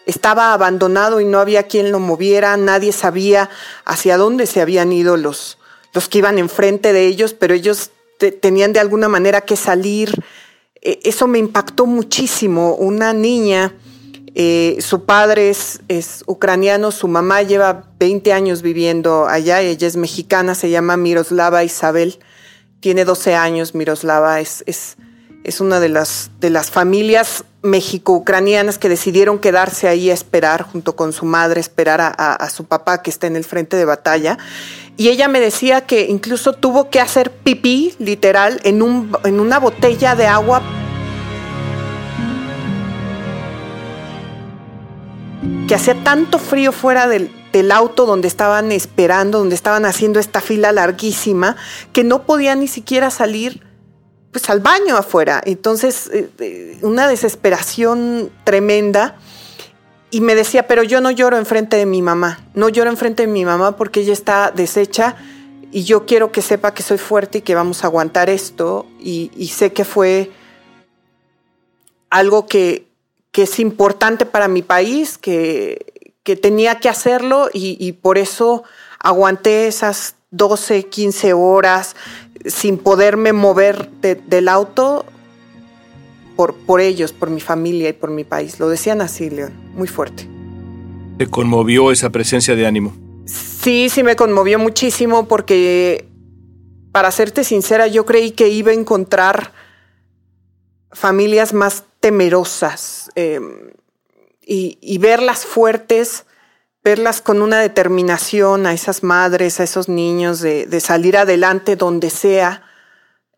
estaba 0.06 0.52
abandonado 0.52 1.20
y 1.20 1.24
no 1.24 1.38
había 1.38 1.64
quien 1.64 1.92
lo 1.92 2.00
moviera, 2.00 2.56
nadie 2.56 2.92
sabía 2.92 3.50
hacia 3.84 4.16
dónde 4.16 4.46
se 4.46 4.60
habían 4.60 4.92
ido 4.92 5.16
los, 5.16 5.58
los 5.92 6.08
que 6.08 6.18
iban 6.18 6.38
enfrente 6.38 6.92
de 6.92 7.06
ellos, 7.06 7.34
pero 7.34 7.54
ellos 7.54 7.90
tenían 8.30 8.72
de 8.72 8.80
alguna 8.80 9.08
manera 9.08 9.40
que 9.40 9.56
salir, 9.56 10.22
e, 10.80 11.00
eso 11.04 11.26
me 11.26 11.38
impactó 11.38 11.86
muchísimo. 11.86 12.74
Una 12.74 13.12
niña, 13.12 13.74
eh, 14.34 14.76
su 14.80 15.04
padre 15.04 15.50
es, 15.50 15.80
ucraniano, 16.26 16.90
su 16.90 17.08
mamá 17.08 17.42
lleva 17.42 17.90
20 17.98 18.32
años 18.32 18.62
viviendo 18.62 19.26
allá, 19.26 19.60
ella 19.60 19.86
es 19.86 19.96
mexicana, 19.96 20.54
se 20.54 20.70
llama 20.70 20.96
Miroslava 20.96 21.64
Isabel, 21.64 22.18
tiene 22.80 23.04
12 23.04 23.34
años, 23.34 23.74
Miroslava 23.74 24.40
es, 24.40 24.64
es, 24.66 24.96
es 25.44 25.60
una 25.60 25.80
de 25.80 25.88
las, 25.88 26.30
de 26.40 26.50
las 26.50 26.70
familias 26.70 27.44
mexico-ucranianas 27.62 28.78
que 28.78 28.88
decidieron 28.88 29.38
quedarse 29.38 29.88
ahí 29.88 30.10
a 30.10 30.14
esperar, 30.14 30.62
junto 30.62 30.96
con 30.96 31.12
su 31.12 31.24
madre, 31.24 31.60
esperar 31.60 32.00
a 32.00 32.50
su 32.50 32.64
papá 32.64 33.02
que 33.02 33.10
está 33.10 33.26
en 33.26 33.36
el 33.36 33.44
frente 33.44 33.76
de 33.76 33.84
batalla. 33.84 34.38
Y 34.96 35.08
ella 35.08 35.28
me 35.28 35.40
decía 35.40 35.82
que 35.82 36.06
incluso 36.08 36.52
tuvo 36.52 36.90
que 36.90 37.00
hacer 37.00 37.30
pipí, 37.30 37.94
literal, 37.98 38.60
en, 38.64 38.82
un, 38.82 39.16
en 39.24 39.40
una 39.40 39.58
botella 39.58 40.14
de 40.14 40.26
agua. 40.26 40.62
Que 45.66 45.74
hacía 45.74 45.94
tanto 46.04 46.38
frío 46.38 46.72
fuera 46.72 47.08
del, 47.08 47.30
auto 47.72 48.04
donde 48.04 48.28
estaban 48.28 48.70
esperando, 48.70 49.38
donde 49.38 49.54
estaban 49.54 49.86
haciendo 49.86 50.20
esta 50.20 50.40
fila 50.40 50.72
larguísima, 50.72 51.56
que 51.92 52.04
no 52.04 52.24
podía 52.24 52.54
ni 52.54 52.68
siquiera 52.68 53.10
salir 53.10 53.62
pues 54.32 54.48
al 54.48 54.60
baño 54.60 54.96
afuera. 54.96 55.40
Entonces, 55.44 56.10
eh, 56.12 56.28
eh, 56.40 56.78
una 56.82 57.06
desesperación 57.06 58.32
tremenda. 58.44 59.16
Y 60.10 60.20
me 60.20 60.34
decía, 60.34 60.66
pero 60.66 60.82
yo 60.82 61.00
no 61.00 61.10
lloro 61.10 61.38
enfrente 61.38 61.76
de 61.76 61.86
mi 61.86 62.02
mamá, 62.02 62.46
no 62.52 62.68
lloro 62.68 62.90
enfrente 62.90 63.22
de 63.22 63.32
mi 63.32 63.46
mamá 63.46 63.76
porque 63.76 64.00
ella 64.00 64.12
está 64.12 64.50
deshecha 64.50 65.16
y 65.70 65.84
yo 65.84 66.04
quiero 66.04 66.32
que 66.32 66.42
sepa 66.42 66.74
que 66.74 66.82
soy 66.82 66.98
fuerte 66.98 67.38
y 67.38 67.40
que 67.40 67.54
vamos 67.54 67.82
a 67.82 67.86
aguantar 67.86 68.28
esto 68.28 68.86
y, 69.00 69.30
sé 69.48 69.72
que 69.72 69.86
fue 69.86 70.30
algo 72.10 72.46
que, 72.46 72.88
es 73.32 73.58
importante 73.58 74.26
para 74.26 74.48
mi 74.48 74.60
país, 74.60 75.16
que, 75.16 75.94
tenía 76.42 76.78
que 76.78 76.90
hacerlo 76.90 77.48
y, 77.54 77.92
por 77.92 78.18
eso 78.18 78.64
aguanté 78.98 79.66
esas 79.66 80.16
12, 80.30 80.84
15 80.90 81.32
horas 81.32 81.96
sin 82.46 82.78
poderme 82.78 83.32
mover 83.32 83.90
del 84.00 84.48
auto 84.48 85.04
por, 86.36 86.54
por 86.54 86.80
ellos, 86.80 87.12
por 87.12 87.30
mi 87.30 87.40
familia 87.40 87.90
y 87.90 87.92
por 87.92 88.10
mi 88.10 88.24
país. 88.24 88.58
Lo 88.58 88.68
decían 88.68 89.00
así, 89.00 89.30
León, 89.30 89.52
muy 89.74 89.88
fuerte. 89.88 90.28
¿Te 91.18 91.26
conmovió 91.26 91.92
esa 91.92 92.10
presencia 92.10 92.56
de 92.56 92.66
ánimo? 92.66 92.94
Sí, 93.26 93.88
sí 93.88 94.02
me 94.02 94.16
conmovió 94.16 94.58
muchísimo 94.58 95.28
porque, 95.28 96.08
para 96.90 97.10
serte 97.10 97.44
sincera, 97.44 97.86
yo 97.86 98.04
creí 98.04 98.32
que 98.32 98.48
iba 98.48 98.72
a 98.72 98.74
encontrar 98.74 99.52
familias 100.90 101.52
más 101.54 101.84
temerosas 102.00 103.10
em, 103.14 103.70
y, 104.44 104.98
verlas 104.98 105.46
fuertes, 105.46 106.26
verlas 106.84 107.20
con 107.20 107.42
una 107.42 107.60
determinación 107.60 108.66
a 108.66 108.72
esas 108.72 109.02
madres, 109.02 109.60
a 109.60 109.64
esos 109.64 109.88
niños, 109.88 110.40
de, 110.40 110.66
de 110.66 110.80
salir 110.80 111.16
adelante 111.16 111.76
donde 111.76 112.10
sea 112.10 112.62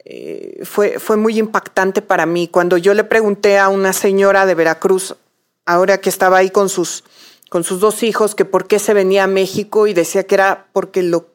eh, 0.07 0.61
fue, 0.65 0.99
fue 0.99 1.17
muy 1.17 1.39
impactante 1.39 2.03
para 2.03 2.27
mí. 2.27 2.49
Cuando 2.49 2.77
yo 2.77 2.93
le 2.95 3.05
pregunté 3.05 3.59
a 3.59 3.69
una 3.69 3.93
señora 3.93 4.45
de 4.45 4.55
Veracruz, 4.55 5.17
ahora 5.65 5.99
que 5.99 6.11
estaba 6.11 6.39
ahí 6.39 6.51
con 6.51 6.69
sus, 6.69 7.05
con 7.49 7.65
sus 7.65 7.81
dos 7.81 8.03
hijos, 8.03 8.35
que 8.35 8.45
por 8.45 8.67
qué 8.67 8.79
se 8.79 8.93
venía 8.93 9.25
a 9.25 9.29
México 9.29 9.87
y 9.87 9.95
decía 9.95 10.25
que 10.25 10.35
era 10.35 10.67
porque 10.73 11.03
lo 11.03 11.29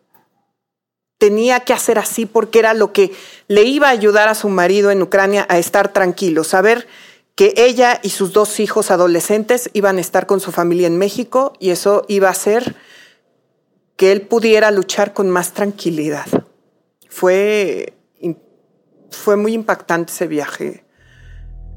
tenía 1.17 1.61
que 1.61 1.73
hacer 1.73 1.97
así, 1.97 2.25
porque 2.27 2.59
era 2.59 2.73
lo 2.75 2.93
que 2.93 3.11
le 3.47 3.63
iba 3.63 3.87
a 3.87 3.91
ayudar 3.91 4.29
a 4.29 4.35
su 4.35 4.49
marido 4.49 4.91
en 4.91 5.01
Ucrania 5.01 5.47
a 5.49 5.57
estar 5.57 5.91
tranquilo, 5.91 6.43
saber 6.43 6.87
que 7.39 7.53
ella 7.55 8.01
y 8.03 8.09
sus 8.09 8.33
dos 8.33 8.59
hijos 8.59 8.91
adolescentes 8.91 9.69
iban 9.71 9.97
a 9.97 10.01
estar 10.01 10.25
con 10.25 10.41
su 10.41 10.51
familia 10.51 10.87
en 10.87 10.97
México 10.97 11.53
y 11.57 11.69
eso 11.69 12.03
iba 12.09 12.27
a 12.27 12.31
hacer 12.31 12.75
que 13.95 14.11
él 14.11 14.23
pudiera 14.23 14.71
luchar 14.71 15.13
con 15.13 15.29
más 15.29 15.53
tranquilidad. 15.53 16.25
Fue 17.07 17.93
fue 19.09 19.37
muy 19.37 19.53
impactante 19.53 20.11
ese 20.11 20.27
viaje, 20.27 20.83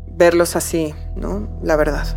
verlos 0.09 0.57
así, 0.57 0.95
¿no? 1.14 1.61
La 1.62 1.76
verdad. 1.76 2.09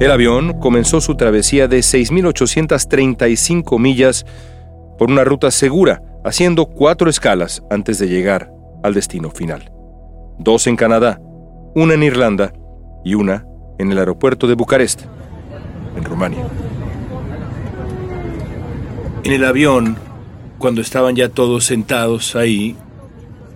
El 0.00 0.10
avión 0.10 0.58
comenzó 0.58 1.00
su 1.00 1.16
travesía 1.16 1.68
de 1.68 1.78
6.835 1.78 3.78
millas 3.78 4.26
por 4.98 5.12
una 5.12 5.22
ruta 5.22 5.52
segura, 5.52 6.02
haciendo 6.24 6.66
cuatro 6.66 7.08
escalas 7.08 7.62
antes 7.70 8.00
de 8.00 8.08
llegar 8.08 8.52
al 8.82 8.94
destino 8.94 9.30
final. 9.30 9.75
Dos 10.38 10.66
en 10.66 10.76
Canadá, 10.76 11.20
una 11.74 11.94
en 11.94 12.02
Irlanda 12.02 12.52
y 13.04 13.14
una 13.14 13.46
en 13.78 13.92
el 13.92 13.98
aeropuerto 13.98 14.46
de 14.46 14.54
Bucarest, 14.54 15.02
en 15.96 16.04
Rumania. 16.04 16.46
En 19.24 19.32
el 19.32 19.44
avión 19.44 19.96
cuando 20.58 20.80
estaban 20.80 21.16
ya 21.16 21.28
todos 21.28 21.64
sentados 21.64 22.36
ahí 22.36 22.76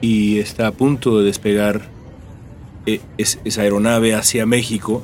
y 0.01 0.39
está 0.39 0.67
a 0.67 0.73
punto 0.73 1.19
de 1.19 1.25
despegar 1.25 1.83
eh, 2.87 3.01
esa 3.19 3.63
aeronave 3.63 4.15
hacia 4.15 4.47
México, 4.47 5.03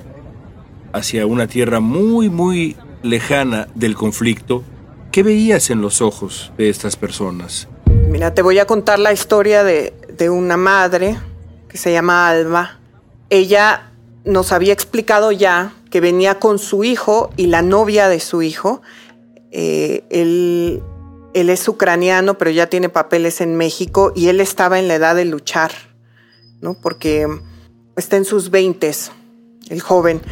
hacia 0.92 1.26
una 1.26 1.46
tierra 1.46 1.80
muy, 1.80 2.28
muy 2.28 2.76
lejana 3.02 3.68
del 3.74 3.94
conflicto, 3.94 4.64
¿qué 5.12 5.22
veías 5.22 5.70
en 5.70 5.80
los 5.80 6.00
ojos 6.02 6.52
de 6.56 6.68
estas 6.68 6.96
personas? 6.96 7.68
Mira, 8.08 8.34
te 8.34 8.42
voy 8.42 8.58
a 8.58 8.66
contar 8.66 8.98
la 8.98 9.12
historia 9.12 9.62
de, 9.62 9.94
de 10.16 10.30
una 10.30 10.56
madre 10.56 11.16
se 11.76 11.92
llama 11.92 12.28
Alba. 12.28 12.78
Ella 13.30 13.92
nos 14.24 14.52
había 14.52 14.72
explicado 14.72 15.32
ya 15.32 15.72
que 15.90 16.00
venía 16.00 16.38
con 16.38 16.58
su 16.58 16.84
hijo 16.84 17.30
y 17.36 17.46
la 17.46 17.62
novia 17.62 18.08
de 18.08 18.20
su 18.20 18.42
hijo. 18.42 18.82
Eh, 19.50 20.04
él 20.10 20.82
él 21.36 21.50
es 21.50 21.68
ucraniano, 21.68 22.38
pero 22.38 22.50
ya 22.50 22.68
tiene 22.68 22.88
papeles 22.88 23.42
en 23.42 23.56
México 23.56 24.10
y 24.16 24.28
él 24.28 24.40
estaba 24.40 24.78
en 24.78 24.88
la 24.88 24.94
edad 24.94 25.14
de 25.14 25.26
luchar, 25.26 25.70
¿no? 26.62 26.72
Porque 26.80 27.26
está 27.94 28.16
en 28.16 28.24
sus 28.24 28.48
veintes, 28.50 29.12
el 29.68 29.82
joven. 29.82 30.22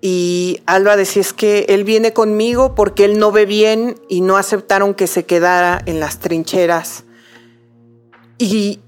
Y 0.00 0.60
Alba 0.66 0.96
decía, 0.96 1.22
es 1.22 1.32
que 1.32 1.66
él 1.68 1.84
viene 1.84 2.12
conmigo 2.12 2.74
porque 2.74 3.04
él 3.04 3.20
no 3.20 3.30
ve 3.30 3.46
bien 3.46 3.94
y 4.08 4.20
no 4.20 4.36
aceptaron 4.36 4.94
que 4.94 5.06
se 5.06 5.24
quedara 5.26 5.80
en 5.86 6.00
las 6.00 6.18
trincheras. 6.18 7.04
Y 8.36 8.80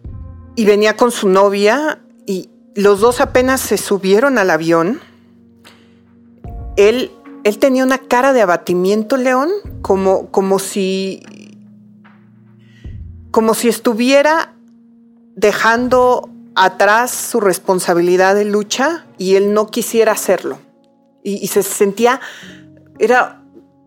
y 0.57 0.65
venía 0.65 0.97
con 0.97 1.11
su 1.11 1.29
novia 1.29 2.01
y 2.27 2.51
los 2.75 3.01
dos 3.01 3.21
apenas 3.21 3.61
se 3.61 3.77
subieron 3.77 4.39
al 4.39 4.51
avión. 4.51 5.01
Él, 6.77 7.11
él 7.45 7.59
tenía 7.59 7.85
una 7.85 7.99
cara 7.99 8.33
de 8.33 8.43
abatimiento, 8.43 9.17
León, 9.17 9.51
como, 9.83 10.31
como 10.31 10.59
si 10.59 11.23
como 13.35 13.55
si 13.55 13.69
estuviera 13.69 14.55
dejando 15.35 16.31
atrás 16.55 17.11
su 17.11 17.41
responsabilidad 17.41 18.37
de 18.37 18.45
lucha 18.45 19.07
y 19.19 19.35
él 19.35 19.53
no 19.53 19.67
quisiera 19.67 20.13
hacerlo. 20.13 20.61
Y, 21.25 21.49
se 21.49 21.65
sentía, 21.65 22.21
era 23.01 23.43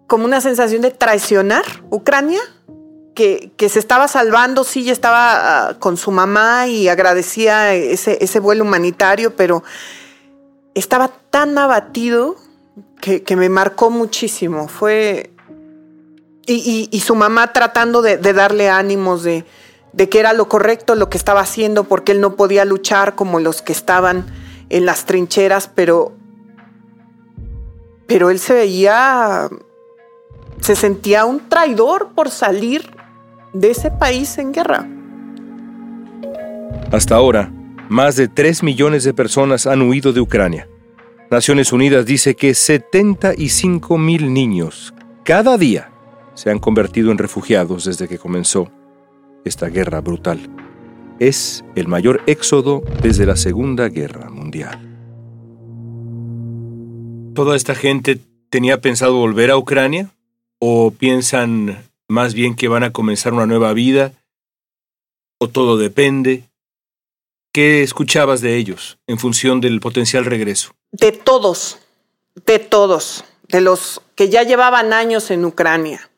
como 0.07 0.25
una 0.25 0.41
sensación 0.41 0.81
de 0.81 0.91
traicionar 0.91 1.63
Ucrania, 1.91 2.41
que, 3.17 3.69
se 3.69 3.79
estaba 3.79 4.07
salvando, 4.07 4.63
sí, 4.63 4.83
ya 4.83 4.93
estaba 4.93 5.69
ah, 5.69 5.79
con 5.79 5.97
su 5.97 6.11
mamá 6.11 6.67
y 6.67 6.87
agradecía 6.87 7.73
ese, 7.73 8.19
ese 8.21 8.39
vuelo 8.39 8.63
humanitario, 8.63 9.35
pero 9.35 9.63
estaba 10.75 11.09
tan 11.31 11.57
abatido 11.57 12.35
que, 13.01 13.35
me 13.35 13.49
marcó 13.49 13.89
muchísimo. 13.89 14.67
Fue. 14.67 15.31
Y, 16.45 17.01
su 17.03 17.15
mamá 17.15 17.51
tratando 17.51 18.03
de, 18.03 18.17
darle 18.17 18.69
ánimos 18.69 19.23
de, 19.23 19.45
de, 19.93 20.09
que 20.09 20.19
era 20.19 20.33
lo 20.33 20.47
correcto 20.47 20.93
lo 20.93 21.09
que 21.09 21.17
estaba 21.17 21.41
haciendo, 21.41 21.85
porque 21.85 22.11
él 22.11 22.21
no 22.21 22.35
podía 22.35 22.65
luchar 22.65 23.15
como 23.15 23.39
los 23.39 23.63
que 23.63 23.73
estaban 23.73 24.27
en 24.69 24.85
las 24.85 25.05
trincheras, 25.05 25.71
pero. 25.73 26.13
Pero 28.05 28.29
él 28.29 28.37
se 28.37 28.53
veía. 28.53 29.49
Se 30.61 30.75
sentía 30.75 31.25
un 31.25 31.49
traidor 31.49 32.09
por 32.13 32.29
salir 32.29 32.96
de 33.53 33.71
ese 33.71 33.91
país 33.91 34.37
en 34.37 34.51
guerra. 34.51 34.87
Hasta 36.91 37.15
ahora, 37.15 37.51
más 37.89 38.15
de 38.15 38.27
3 38.27 38.63
millones 38.63 39.03
de 39.03 39.13
personas 39.13 39.67
han 39.67 39.81
huido 39.81 40.13
de 40.13 40.21
Ucrania. 40.21 40.67
Naciones 41.29 41.73
Unidas 41.73 42.05
dice 42.05 42.35
que 42.35 42.53
75 42.53 43.97
mil 43.97 44.33
niños 44.33 44.93
cada 45.23 45.57
día 45.57 45.91
se 46.35 46.49
han 46.51 46.59
convertido 46.59 47.11
en 47.11 47.17
refugiados 47.17 47.83
desde 47.83 48.07
que 48.07 48.17
comenzó 48.17 48.71
esta 49.43 49.67
guerra 49.67 49.99
brutal. 50.01 50.39
Es 51.19 51.65
el 51.75 51.87
mayor 51.87 52.21
éxodo 52.27 52.83
desde 53.01 53.25
la 53.25 53.35
Segunda 53.35 53.89
Guerra 53.89 54.29
Mundial. 54.29 54.79
¿Toda 57.33 57.55
esta 57.55 57.75
gente 57.75 58.19
tenía 58.49 58.79
pensado 58.79 59.15
volver 59.15 59.51
a 59.51 59.57
Ucrania? 59.57 60.11
¿O 60.59 60.91
piensan 60.91 61.77
más 62.07 62.33
bien 62.33 62.55
que 62.55 62.67
van 62.67 62.83
a 62.83 62.93
comenzar 62.93 63.33
una 63.33 63.45
nueva 63.45 63.73
vida? 63.73 64.13
¿O 65.39 65.49
todo 65.49 65.77
depende? 65.77 66.49
¿Qué 67.51 67.83
escuchabas 67.83 68.41
de 68.41 68.55
ellos 68.55 68.97
en 69.07 69.19
función 69.19 69.61
del 69.61 69.79
potencial 69.79 70.25
regreso? 70.25 70.77
de 70.91 71.11
todos, 71.11 71.79
de 72.45 72.59
todos, 72.59 73.25
de 73.47 73.61
los 73.61 74.01
que 74.15 74.29
ya 74.29 74.43
llevaban 74.43 74.93
años 74.93 75.31
en 75.31 75.45
Ucrania. 75.45 76.09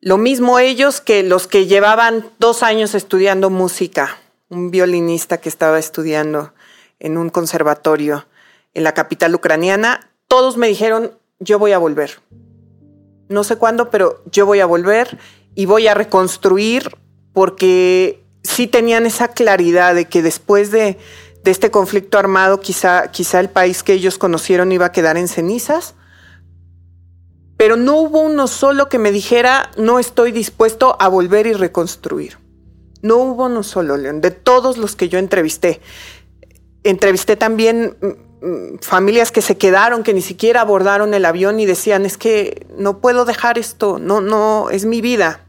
Lo 0.00 0.16
mismo 0.16 0.58
ellos 0.58 1.00
que 1.00 1.22
los 1.22 1.46
que 1.46 1.66
llevaban 1.66 2.30
dos 2.38 2.62
años 2.62 2.94
estudiando 2.94 3.50
música, 3.50 4.18
un 4.48 4.70
violinista 4.70 5.38
que 5.38 5.48
estaba 5.48 5.78
estudiando 5.78 6.54
en 7.00 7.18
un 7.18 7.30
conservatorio 7.30 8.26
en 8.74 8.84
la 8.84 8.94
capital 8.94 9.34
ucraniana, 9.34 10.10
todos 10.28 10.56
me 10.56 10.68
dijeron, 10.68 11.12
yo 11.40 11.58
voy 11.58 11.72
a 11.72 11.78
volver. 11.78 12.20
No 13.28 13.44
sé 13.44 13.56
cuándo, 13.56 13.90
pero 13.90 14.22
yo 14.30 14.46
voy 14.46 14.60
a 14.60 14.66
volver 14.66 15.18
y 15.54 15.66
voy 15.66 15.86
a 15.86 15.94
reconstruir 15.94 16.96
porque 17.32 18.24
sí 18.42 18.66
tenían 18.66 19.06
esa 19.06 19.28
claridad 19.28 19.94
de 19.94 20.06
que 20.06 20.22
después 20.22 20.70
de 20.70 20.98
de 21.48 21.50
este 21.50 21.70
conflicto 21.70 22.18
armado, 22.18 22.60
quizá, 22.60 23.10
quizá 23.10 23.40
el 23.40 23.48
país 23.48 23.82
que 23.82 23.92
ellos 23.92 24.18
conocieron 24.18 24.72
iba 24.72 24.86
a 24.86 24.92
quedar 24.92 25.16
en 25.16 25.28
cenizas. 25.28 25.94
Pero 27.56 27.76
no 27.76 27.96
hubo 27.96 28.20
uno 28.20 28.46
solo 28.46 28.88
que 28.88 28.98
me 28.98 29.12
dijera, 29.12 29.70
no 29.76 29.98
estoy 29.98 30.32
dispuesto 30.32 30.96
a 31.00 31.08
volver 31.08 31.46
y 31.46 31.54
reconstruir. 31.54 32.38
No 33.02 33.16
hubo 33.16 33.46
uno 33.46 33.62
solo, 33.62 33.96
León, 33.96 34.20
de 34.20 34.30
todos 34.30 34.78
los 34.78 34.94
que 34.94 35.08
yo 35.08 35.18
entrevisté. 35.18 35.80
Entrevisté 36.84 37.36
también 37.36 37.96
familias 38.80 39.32
que 39.32 39.42
se 39.42 39.56
quedaron, 39.56 40.02
que 40.02 40.14
ni 40.14 40.22
siquiera 40.22 40.60
abordaron 40.60 41.14
el 41.14 41.24
avión 41.24 41.60
y 41.60 41.66
decían, 41.66 42.06
es 42.06 42.16
que 42.16 42.66
no 42.76 43.00
puedo 43.00 43.24
dejar 43.24 43.58
esto, 43.58 43.98
no, 43.98 44.20
no, 44.20 44.70
es 44.70 44.84
mi 44.84 45.00
vida. 45.00 45.44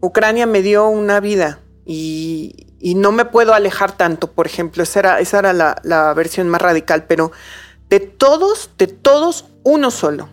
Ucrania 0.00 0.46
me 0.46 0.62
dio 0.62 0.88
una 0.88 1.20
vida 1.20 1.60
y, 1.84 2.62
no 2.96 3.10
me 3.10 3.24
puedo 3.24 3.52
alejar 3.52 3.96
tanto, 3.96 4.30
por 4.30 4.46
ejemplo, 4.46 4.84
esa 4.84 5.00
era, 5.00 5.20
esa 5.20 5.40
era 5.40 5.52
la 5.52 6.14
versión 6.14 6.48
más 6.48 6.62
radical, 6.62 7.04
pero 7.06 7.32
de 7.88 7.98
todos, 8.00 8.70
de 8.78 8.86
todos, 8.86 9.46
uno 9.64 9.90
solo. 9.90 10.28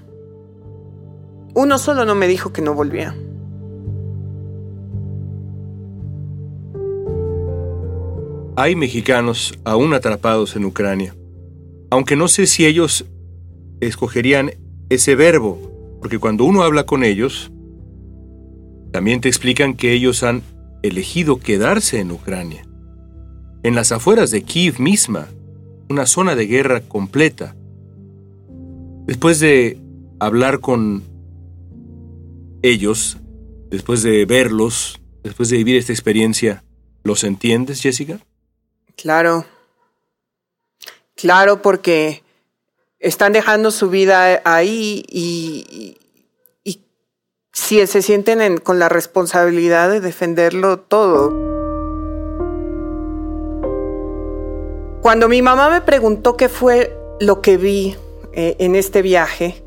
Uno 1.56 1.78
solo 1.78 2.06
no 2.06 2.16
me 2.16 2.28
dijo 2.28 2.52
que 2.52 2.62
no 2.62 2.74
volvía. 2.74 3.16
Hay 8.56 8.76
mexicanos 8.76 9.54
aún 9.64 9.94
atrapados 9.94 10.56
en 10.56 10.66
Ucrania, 10.66 11.16
aunque 11.94 12.16
no 12.16 12.28
sé 12.28 12.48
si 12.48 12.66
ellos 12.66 13.06
escogerían 13.80 14.54
ese 14.90 15.14
verbo, 15.14 15.60
porque 16.00 16.18
cuando 16.18 16.44
uno 16.44 16.64
habla 16.64 16.88
con 16.88 17.04
ellos, 17.04 17.52
también 18.92 19.22
te 19.22 19.30
explican 19.30 19.76
que 19.76 19.94
ellos 19.94 20.24
han 20.24 20.42
elegido 20.82 21.38
quedarse 21.38 22.00
en 22.00 22.12
Ucrania. 22.12 22.66
En 23.62 23.76
las 23.76 23.92
afueras 23.92 24.32
de 24.32 24.42
Kiev 24.42 24.80
misma, 24.80 25.28
una 25.88 26.08
zona 26.08 26.36
de 26.36 26.48
guerra 26.48 26.82
completa. 26.82 27.56
Después 29.06 29.40
de 29.40 29.78
hablar 30.20 30.62
con 30.62 31.04
ellos, 32.64 33.18
después 33.70 34.02
de 34.02 34.26
verlos, 34.26 35.00
después 35.22 35.50
de 35.50 35.58
vivir 35.58 35.76
esta 35.76 35.94
experiencia, 35.94 36.64
¿los 37.04 37.24
entiendes, 37.24 37.84
Jessica? 37.84 38.20
Claro. 38.96 39.46
Claro, 41.16 41.62
porque 41.62 42.24
están 43.00 43.34
dejando 43.34 43.72
su 43.72 43.90
vida 43.90 44.42
ahí 44.46 45.04
y, 45.10 45.98
si 47.56 47.86
se 47.86 48.02
sienten 48.02 48.58
con 48.58 48.80
la 48.80 48.90
responsabilidad 48.90 49.90
de 49.92 50.02
defenderlo 50.02 50.80
todo. 50.80 51.30
Cuando 55.02 55.30
mi 55.30 55.44
mamá 55.44 55.70
me 55.70 55.82
preguntó 55.82 56.36
qué 56.36 56.50
fue 56.50 56.98
lo 57.20 57.42
que 57.42 57.58
vi 57.58 57.96
eh, 58.32 58.56
en 58.58 58.76
este 58.76 59.04
viaje, 59.04 59.64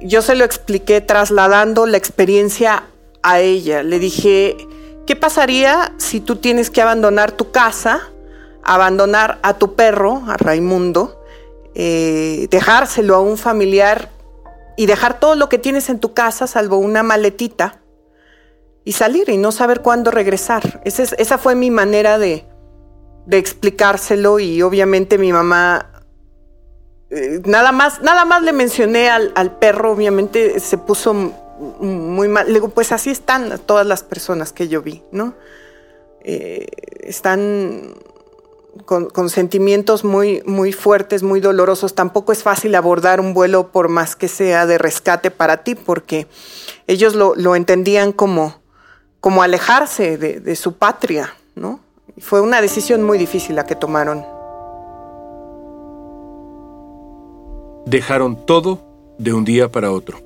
yo 0.00 0.22
se 0.22 0.34
lo 0.34 0.44
expliqué 0.44 1.00
trasladando 1.00 1.86
la 1.86 1.98
experiencia 1.98 2.84
a 3.22 3.40
ella. 3.40 3.82
Le 3.82 3.98
dije, 3.98 4.56
¿qué 5.06 5.14
pasaría 5.14 5.92
si 5.98 6.20
tú 6.20 6.36
tienes 6.36 6.70
que 6.70 6.82
abandonar 6.82 7.32
tu 7.32 7.50
casa, 7.52 8.10
abandonar 8.74 9.38
a 9.42 9.54
tu 9.54 9.74
perro, 9.74 10.22
a 10.28 10.36
Raimundo, 10.36 11.22
eh, 11.74 12.48
dejárselo 12.50 13.14
a 13.14 13.20
un 13.20 13.38
familiar 13.38 14.10
y 14.76 14.86
dejar 14.86 15.18
todo 15.20 15.34
lo 15.34 15.48
que 15.48 15.58
tienes 15.58 15.88
en 15.88 15.98
tu 15.98 16.12
casa, 16.12 16.46
salvo 16.46 16.76
una 16.76 17.02
maletita, 17.02 17.80
y 18.84 18.92
salir 18.92 19.28
y 19.28 19.36
no 19.36 19.52
saber 19.52 19.80
cuándo 19.82 20.10
regresar. 20.10 20.80
Esa, 20.84 21.02
esa 21.02 21.38
fue 21.38 21.54
mi 21.54 21.70
manera 21.70 22.18
de, 22.18 22.44
de, 23.26 23.38
explicárselo 23.38 24.38
y 24.38 24.62
obviamente 24.62 25.18
mi 25.18 25.32
mamá, 25.32 26.02
eh, 27.10 27.40
nada, 27.44 27.72
más, 27.72 28.00
nada 28.02 28.24
más 28.24 28.42
le 28.42 28.52
mencioné 28.52 29.10
al, 29.10 29.32
al 29.34 29.58
perro, 29.58 29.92
obviamente 29.92 30.58
se 30.60 30.78
puso 30.78 31.12
muy 31.12 32.28
mal. 32.28 32.46
Le 32.46 32.54
digo, 32.54 32.68
pues 32.68 32.92
así 32.92 33.10
están 33.10 33.58
todas 33.66 33.86
las 33.86 34.02
personas 34.02 34.52
que 34.52 34.68
yo 34.68 34.82
vi, 34.82 35.02
¿no? 35.12 35.34
Eh, 36.22 36.66
están 37.00 37.94
con, 38.84 39.30
sentimientos 39.30 40.04
muy, 40.04 40.42
muy 40.46 40.72
fuertes, 40.72 41.22
muy 41.22 41.40
dolorosos. 41.40 41.94
Tampoco 41.94 42.32
es 42.32 42.42
fácil 42.42 42.74
abordar 42.74 43.20
un 43.20 43.34
vuelo 43.34 43.72
por 43.72 43.88
más 43.88 44.16
que 44.16 44.28
sea 44.28 44.66
de 44.66 44.78
rescate 44.78 45.30
para 45.30 45.58
ti, 45.64 45.74
porque 45.74 46.26
ellos 46.86 47.14
lo, 47.14 47.56
entendían 47.56 48.12
como, 48.12 48.60
como 49.20 49.42
alejarse 49.42 50.16
de, 50.18 50.56
su 50.56 50.74
patria, 50.76 51.34
¿no? 51.54 51.80
fue 52.20 52.40
una 52.40 52.60
decisión 52.60 53.02
muy 53.02 53.18
difícil 53.18 53.56
la 53.56 53.66
que 53.66 53.76
tomaron. 53.76 54.24
Dejaron 57.86 58.44
todo 58.44 58.84
de 59.18 59.32
un 59.32 59.44
día 59.44 59.70
para 59.70 59.90
otro. 59.92 60.20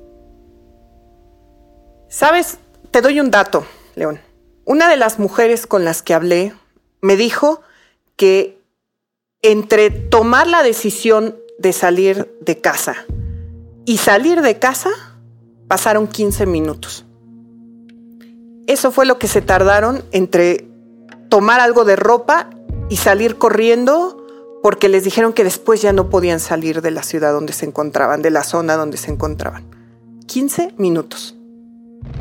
Sabes, 2.09 2.57
te 2.91 3.01
doy 3.01 3.19
un 3.19 3.31
dato, 3.31 3.65
León. 3.95 4.19
Una 4.65 4.89
de 4.89 4.97
las 4.97 5.19
mujeres 5.19 5.67
con 5.67 5.83
las 5.83 6.01
que 6.01 6.13
hablé 6.13 6.53
me 7.01 7.15
dijo 7.15 7.61
que 8.15 8.61
entre 9.41 9.89
tomar 9.89 10.47
la 10.47 10.63
decisión 10.63 11.35
de 11.59 11.73
salir 11.73 12.33
de 12.41 12.59
casa 12.59 12.95
y 13.85 13.97
salir 13.97 14.41
de 14.41 14.59
casa 14.59 14.89
pasaron 15.67 16.07
15 16.07 16.45
minutos. 16.45 17.05
Eso 18.67 18.91
fue 18.91 19.05
lo 19.05 19.19
que 19.19 19.27
se 19.27 19.41
tardaron 19.41 20.03
entre 20.11 20.67
tomar 21.29 21.59
algo 21.59 21.83
de 21.83 21.95
ropa 21.95 22.49
y 22.89 22.97
salir 22.97 23.37
corriendo 23.37 24.19
porque 24.61 24.87
les 24.87 25.03
dijeron 25.03 25.33
que 25.33 25.43
después 25.43 25.81
ya 25.81 25.91
no 25.91 26.09
podían 26.09 26.39
salir 26.39 26.81
de 26.81 26.91
la 26.91 27.03
ciudad 27.03 27.33
donde 27.33 27.51
se 27.51 27.65
encontraban, 27.65 28.21
de 28.21 28.29
la 28.29 28.43
zona 28.43 28.77
donde 28.77 28.97
se 28.97 29.11
encontraban. 29.11 29.65
15 30.27 30.75
minutos. 30.77 31.35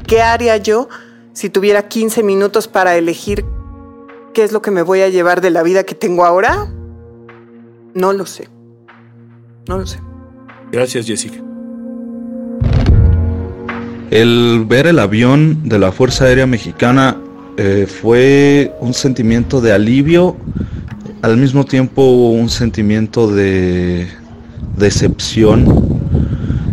¿Qué 0.09 0.23
haría 0.23 0.57
yo 0.57 0.89
si 1.33 1.51
tuviera 1.51 1.89
15 1.89 2.25
minutos 2.25 2.67
para 2.67 2.97
elegir 2.97 3.45
qué 4.33 4.45
es 4.45 4.53
lo 4.53 4.63
que 4.63 4.71
me 4.71 4.83
voy 4.83 5.01
a 5.01 5.09
llevar 5.09 5.41
de 5.41 5.51
la 5.51 5.63
vida 5.63 5.85
que 5.85 5.95
tengo 5.95 6.25
ahora? 6.25 6.69
No 7.95 8.13
lo 8.13 8.27
sé. 8.27 8.49
No 9.69 9.79
lo 9.79 9.87
sé. 9.87 9.99
Gracias, 10.71 11.07
Jessica. 11.07 11.39
El 14.11 14.65
ver 14.67 14.87
el 14.87 14.99
avión 14.99 15.69
de 15.69 15.79
la 15.79 15.93
Fuerza 15.93 16.25
Aérea 16.25 16.47
Mexicana 16.47 17.17
eh, 17.57 17.87
fue 17.87 18.75
un 18.81 18.95
sentimiento 18.95 19.61
de 19.61 19.73
alivio, 19.73 20.37
al 21.23 21.37
mismo 21.37 21.65
tiempo 21.65 22.03
un 22.31 22.49
sentimiento 22.49 23.29
de 23.29 24.09
decepción. 24.77 26.01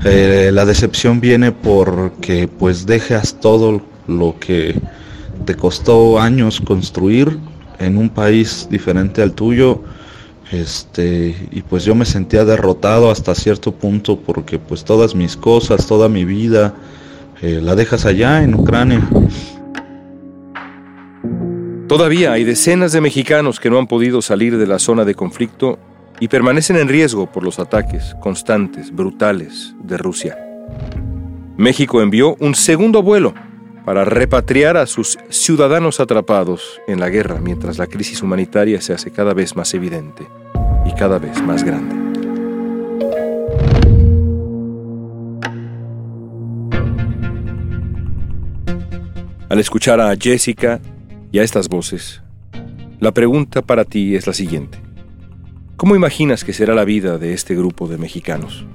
Eh, 0.06 0.52
la 0.54 0.66
decepción 0.66 1.20
viene 1.20 1.52
porque 1.52 2.48
pues 2.48 2.86
dejas 2.86 3.40
todo 3.40 3.82
lo 4.08 4.36
que 4.40 4.80
te 5.50 5.56
costó 5.56 6.20
años 6.20 6.62
construir 6.62 7.40
en 7.80 7.98
un 7.98 8.10
país 8.10 8.68
diferente 8.70 9.24
al 9.24 9.34
tuyo 9.34 9.82
este 10.52 11.36
y 11.50 11.64
pues 11.64 11.84
yo 11.86 11.96
me 11.96 12.06
sentía 12.06 12.46
derrotado 12.46 13.10
hasta 13.10 13.34
cierto 13.34 13.72
punto 13.72 14.20
porque 14.20 14.60
pues 14.60 14.84
todas 14.84 15.16
mis 15.16 15.36
cosas 15.36 15.88
toda 15.88 16.08
mi 16.08 16.24
vida 16.24 16.76
eh, 17.42 17.62
la 17.64 17.74
dejas 17.74 18.06
allá 18.06 18.44
en 18.44 18.54
Ucrania 18.54 19.02
Todavía 21.88 22.34
hay 22.34 22.44
decenas 22.44 22.92
de 22.92 23.02
mexicanos 23.02 23.60
que 23.60 23.72
no 23.72 23.80
han 23.80 23.88
podido 23.88 24.22
salir 24.22 24.56
de 24.56 24.68
la 24.68 24.78
zona 24.78 25.04
de 25.04 25.16
conflicto 25.16 25.80
y 26.20 26.28
permanecen 26.28 26.76
en 26.76 26.88
riesgo 26.88 27.26
por 27.26 27.44
los 27.44 27.58
ataques 27.58 28.16
constantes, 28.22 28.94
brutales 28.94 29.74
de 29.82 29.98
Rusia. 29.98 30.38
México 31.58 32.04
envió 32.04 32.36
un 32.40 32.54
segundo 32.54 33.02
vuelo 33.02 33.34
para 33.86 34.06
repatriar 34.06 34.78
a 34.78 34.86
sus 34.86 35.18
ciudadanos 35.30 36.00
atrapados 36.00 36.80
en 36.88 37.00
la 37.00 37.10
guerra 37.10 37.40
mientras 37.42 37.78
la 37.78 37.88
crisis 37.88 38.22
humanitaria 38.22 38.82
se 38.82 38.94
hace 38.94 39.12
cada 39.12 39.34
vez 39.34 39.56
más 39.56 39.74
evidente 39.74 40.28
y 40.86 40.94
cada 40.94 41.20
vez 41.20 41.42
más 41.42 41.64
grande. 41.64 41.96
Al 49.50 49.60
escuchar 49.60 50.00
a 50.00 50.16
Jessica 50.16 50.80
y 51.32 51.40
a 51.40 51.44
estas 51.44 51.70
voces, 51.70 52.22
la 53.00 53.12
pregunta 53.14 53.64
para 53.64 53.84
ti 53.84 54.16
es 54.16 54.28
la 54.28 54.34
siguiente. 54.34 54.78
¿Cómo 55.76 55.96
imaginas 55.96 56.44
que 56.44 56.54
será 56.54 56.76
la 56.76 56.84
vida 56.84 57.18
de 57.18 57.34
este 57.34 57.56
grupo 57.56 57.88
de 57.88 57.98
mexicanos? 57.98 58.66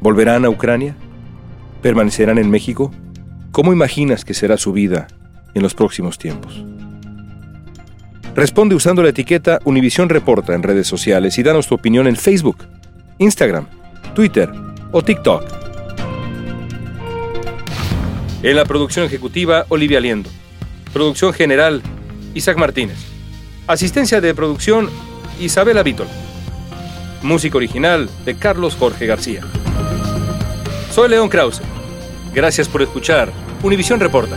¿Volverán 0.00 0.44
a 0.44 0.50
Ucrania? 0.50 0.96
¿Permanecerán 1.80 2.38
en 2.38 2.50
México? 2.50 2.90
¿Cómo 3.52 3.70
imaginas 3.70 4.24
que 4.24 4.32
será 4.32 4.56
su 4.56 4.72
vida 4.72 5.08
en 5.52 5.62
los 5.62 5.74
próximos 5.74 6.16
tiempos? 6.16 6.64
Responde 8.34 8.74
usando 8.74 9.02
la 9.02 9.10
etiqueta 9.10 9.58
Univisión 9.66 10.08
Reporta 10.08 10.54
en 10.54 10.62
redes 10.62 10.86
sociales 10.86 11.36
y 11.36 11.42
danos 11.42 11.66
tu 11.66 11.74
opinión 11.74 12.06
en 12.06 12.16
Facebook, 12.16 12.64
Instagram, 13.18 13.66
Twitter 14.14 14.50
o 14.90 15.02
TikTok. 15.02 15.44
En 18.42 18.56
la 18.56 18.64
producción 18.64 19.04
ejecutiva, 19.04 19.66
Olivia 19.68 20.00
Liendo. 20.00 20.30
Producción 20.94 21.34
general, 21.34 21.82
Isaac 22.32 22.56
Martínez. 22.56 22.96
Asistencia 23.66 24.22
de 24.22 24.34
producción, 24.34 24.88
Isabela 25.38 25.82
Vítol. 25.82 26.08
Música 27.22 27.58
original 27.58 28.08
de 28.24 28.34
Carlos 28.34 28.76
Jorge 28.76 29.04
García. 29.04 29.42
Soy 30.90 31.10
León 31.10 31.28
Krause. 31.28 31.60
Gracias 32.34 32.68
por 32.68 32.82
escuchar 32.82 33.30
Univisión 33.62 34.00
Reporta. 34.00 34.36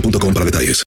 boostmobile.com 0.00 0.32
para 0.32 0.44
detalles. 0.44 0.78